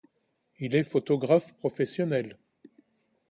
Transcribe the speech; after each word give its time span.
Il 0.57 0.73
est 0.73 0.83
photographe 0.83 1.53
professionnel. 1.57 2.39